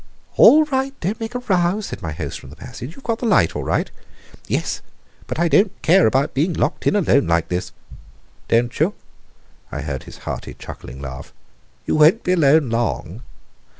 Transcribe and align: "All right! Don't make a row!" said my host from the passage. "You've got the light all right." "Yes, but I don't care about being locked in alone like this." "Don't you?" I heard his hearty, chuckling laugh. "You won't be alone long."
"All 0.35 0.63
right! 0.63 0.99
Don't 0.99 1.19
make 1.19 1.35
a 1.35 1.37
row!" 1.47 1.79
said 1.79 2.01
my 2.01 2.11
host 2.11 2.39
from 2.39 2.49
the 2.49 2.55
passage. 2.55 2.95
"You've 2.95 3.03
got 3.03 3.19
the 3.19 3.27
light 3.27 3.55
all 3.55 3.63
right." 3.63 3.91
"Yes, 4.47 4.81
but 5.27 5.37
I 5.37 5.47
don't 5.47 5.79
care 5.83 6.07
about 6.07 6.33
being 6.33 6.53
locked 6.53 6.87
in 6.87 6.95
alone 6.95 7.27
like 7.27 7.49
this." 7.49 7.71
"Don't 8.47 8.79
you?" 8.79 8.95
I 9.71 9.81
heard 9.81 10.05
his 10.05 10.17
hearty, 10.25 10.55
chuckling 10.55 11.01
laugh. 11.03 11.33
"You 11.85 11.97
won't 11.97 12.23
be 12.23 12.31
alone 12.31 12.69
long." 12.71 13.21